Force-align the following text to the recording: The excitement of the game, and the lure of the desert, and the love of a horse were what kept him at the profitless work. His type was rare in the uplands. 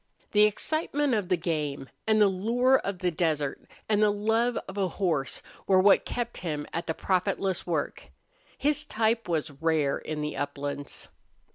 The 0.31 0.45
excitement 0.45 1.13
of 1.13 1.29
the 1.29 1.37
game, 1.37 1.87
and 2.07 2.19
the 2.19 2.27
lure 2.27 2.77
of 2.79 2.97
the 2.97 3.11
desert, 3.11 3.61
and 3.87 4.01
the 4.01 4.09
love 4.11 4.57
of 4.67 4.75
a 4.75 4.87
horse 4.87 5.43
were 5.67 5.79
what 5.79 6.05
kept 6.05 6.37
him 6.37 6.65
at 6.73 6.87
the 6.87 6.95
profitless 6.95 7.67
work. 7.67 8.09
His 8.57 8.83
type 8.83 9.29
was 9.29 9.51
rare 9.61 9.99
in 9.99 10.21
the 10.21 10.35
uplands. 10.35 11.09